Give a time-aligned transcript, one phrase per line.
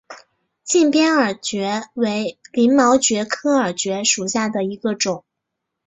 [0.63, 5.23] 近边耳蕨为鳞毛蕨科耳蕨属下的一个种。